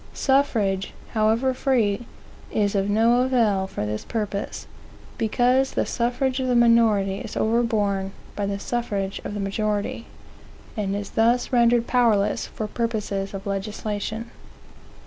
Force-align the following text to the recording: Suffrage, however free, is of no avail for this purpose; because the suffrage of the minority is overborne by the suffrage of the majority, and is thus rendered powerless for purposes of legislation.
Suffrage, 0.15 0.95
however 1.11 1.53
free, 1.53 2.07
is 2.51 2.73
of 2.73 2.89
no 2.89 3.21
avail 3.21 3.67
for 3.67 3.85
this 3.85 4.03
purpose; 4.03 4.65
because 5.19 5.73
the 5.73 5.85
suffrage 5.85 6.39
of 6.39 6.47
the 6.47 6.55
minority 6.55 7.19
is 7.19 7.37
overborne 7.37 8.11
by 8.35 8.47
the 8.47 8.57
suffrage 8.57 9.21
of 9.23 9.35
the 9.35 9.39
majority, 9.39 10.07
and 10.75 10.95
is 10.95 11.11
thus 11.11 11.53
rendered 11.53 11.85
powerless 11.85 12.47
for 12.47 12.65
purposes 12.67 13.35
of 13.35 13.45
legislation. 13.45 14.31